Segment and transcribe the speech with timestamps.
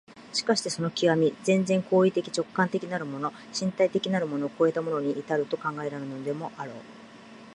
[0.33, 1.13] しかしてその極、
[1.43, 6.75] 全然行為的直観的なるもの、身体的なるものを越えたものに到ると考えられるでもあろう。